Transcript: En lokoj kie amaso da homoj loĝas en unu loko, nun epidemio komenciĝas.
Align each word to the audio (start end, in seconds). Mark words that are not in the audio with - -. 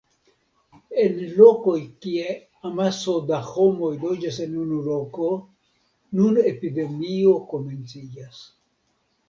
En 1.03 1.17
lokoj 1.39 1.75
kie 2.05 2.31
amaso 2.69 3.15
da 3.33 3.41
homoj 3.51 3.91
loĝas 4.05 4.41
en 4.47 4.57
unu 4.63 4.81
loko, 4.89 5.31
nun 6.23 6.43
epidemio 6.55 7.39
komenciĝas. 7.55 8.45